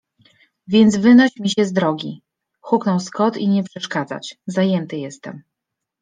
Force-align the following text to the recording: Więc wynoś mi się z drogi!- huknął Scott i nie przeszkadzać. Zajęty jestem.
Więc 0.67 0.97
wynoś 0.97 1.29
mi 1.39 1.49
się 1.49 1.65
z 1.65 1.73
drogi!- 1.73 2.21
huknął 2.67 2.99
Scott 2.99 3.37
i 3.37 3.47
nie 3.47 3.63
przeszkadzać. 3.63 4.37
Zajęty 4.47 4.97
jestem. 4.97 5.43